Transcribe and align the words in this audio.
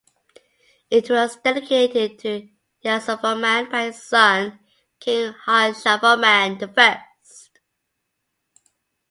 It 0.89 1.11
was 1.11 1.35
dedicated 1.35 2.17
to 2.21 2.49
Yasovarman 2.83 3.69
by 3.71 3.83
his 3.85 4.01
son, 4.01 4.59
King 4.99 5.31
Harshavarman 5.45 6.57
the 6.57 6.67
First. 6.69 7.59